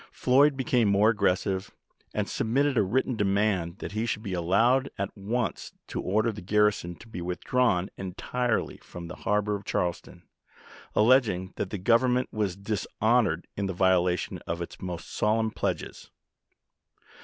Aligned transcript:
Floyd 0.11 0.57
became 0.57 0.87
more 0.87 1.11
aggressive, 1.11 1.69
and 2.11 2.27
submitted 2.27 2.75
a 2.75 2.81
written 2.81 3.15
demand 3.15 3.77
that 3.77 3.91
he 3.91 4.07
should 4.07 4.23
be 4.23 4.33
allowed 4.33 4.89
at 4.97 5.15
once 5.15 5.73
to 5.85 6.01
order 6.01 6.31
the 6.31 6.41
garrison 6.41 6.95
to 6.95 7.07
be 7.07 7.21
withdrawn 7.21 7.87
entirely 7.97 8.77
from 8.77 9.05
the 9.09 9.17
harbor 9.17 9.53
of 9.53 9.63
Charleston, 9.63 10.23
alleging 10.95 11.53
that 11.57 11.69
the 11.69 11.77
Govern 11.77 12.13
ment 12.13 12.33
was 12.33 12.55
dishonored 12.57 13.45
in 13.55 13.67
the 13.67 13.73
violation 13.73 14.39
of 14.47 14.59
its 14.59 14.81
most 14.81 15.07
solemn 15.07 15.51
pledges. 15.51 16.09